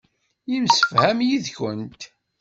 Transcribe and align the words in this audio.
Yemsefham 0.51 1.19
yid-kent. 1.27 2.01